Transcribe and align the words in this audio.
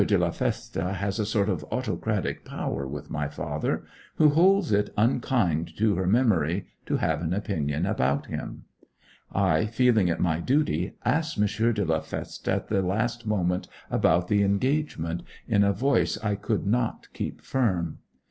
de 0.03 0.17
la 0.17 0.31
Feste 0.31 0.81
has 0.95 1.19
a 1.19 1.25
sort 1.27 1.47
of 1.47 1.63
autocratic 1.69 2.43
power 2.43 2.87
with 2.87 3.11
my 3.11 3.27
father, 3.27 3.83
who 4.15 4.29
holds 4.29 4.71
it 4.71 4.91
unkind 4.97 5.77
to 5.77 5.93
her 5.93 6.07
memory 6.07 6.65
to 6.87 6.97
have 6.97 7.21
an 7.21 7.35
opinion 7.35 7.85
about 7.85 8.25
him. 8.25 8.63
I, 9.31 9.67
feeling 9.67 10.07
it 10.07 10.19
my 10.19 10.39
duty, 10.39 10.95
asked 11.05 11.37
M. 11.37 11.73
de 11.73 11.85
la 11.85 11.99
Feste 11.99 12.47
at 12.47 12.67
the 12.67 12.81
last 12.81 13.27
moment 13.27 13.67
about 13.91 14.27
the 14.27 14.41
engagement, 14.41 15.21
in 15.47 15.63
a 15.63 15.71
voice 15.71 16.17
I 16.23 16.33
could 16.33 16.65
not 16.65 17.07
keep 17.13 17.39
firm. 17.43 17.99